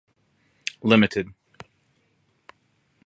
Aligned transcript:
Ltd. 0.89 1.25